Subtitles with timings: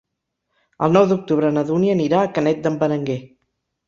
[0.85, 3.19] El nou d'octubre na Dúnia anirà a Canet d'en Berenguer.